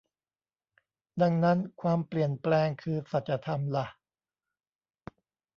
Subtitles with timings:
[1.21, 3.87] ดังนั้นความเปลี่ยนแปลงคือสัจธรรมล่ะ